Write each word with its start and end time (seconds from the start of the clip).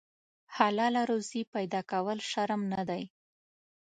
حلاله 0.55 1.01
روزي 1.11 1.41
پیدا 1.53 1.81
کول 1.91 2.17
شرم 2.29 2.61
نه 2.73 2.81
دی. 2.89 3.03